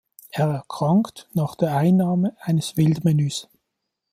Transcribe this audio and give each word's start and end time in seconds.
Er 0.31 0.47
erkrankt 0.47 1.29
nach 1.35 1.53
der 1.53 1.77
Einnahme 1.77 2.35
eines 2.39 2.75
Wildmenüs. 2.75 3.47